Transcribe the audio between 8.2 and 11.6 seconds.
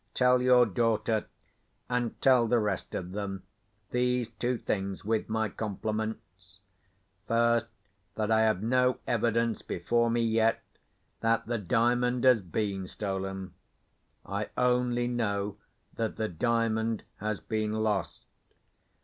I have no evidence before me, yet, that the